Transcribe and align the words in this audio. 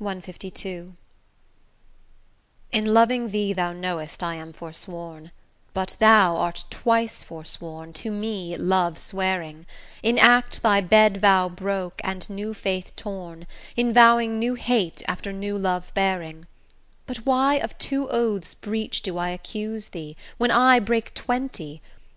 CLII 0.00 0.94
In 2.70 2.94
loving 2.94 3.30
thee 3.30 3.52
thou 3.52 3.72
know'st 3.72 4.22
I 4.22 4.36
am 4.36 4.52
forsworn, 4.52 5.32
But 5.74 5.96
thou 5.98 6.36
art 6.36 6.62
twice 6.70 7.24
forsworn, 7.24 7.92
to 7.94 8.12
me 8.12 8.56
love 8.56 8.98
swearing; 8.98 9.66
In 10.00 10.16
act 10.16 10.62
thy 10.62 10.80
bed 10.80 11.16
vow 11.16 11.48
broke, 11.48 12.00
and 12.04 12.30
new 12.30 12.54
faith 12.54 12.94
torn, 12.94 13.48
In 13.74 13.92
vowing 13.92 14.38
new 14.38 14.54
hate 14.54 15.02
after 15.08 15.32
new 15.32 15.58
love 15.58 15.90
bearing: 15.92 16.46
But 17.08 17.26
why 17.26 17.56
of 17.56 17.76
two 17.78 18.08
oaths' 18.10 18.54
breach 18.54 19.02
do 19.02 19.18
I 19.18 19.30
accuse 19.30 19.88
thee, 19.88 20.16
When 20.38 20.52
I 20.52 20.78
break 20.78 21.14
twenty? 21.14 21.82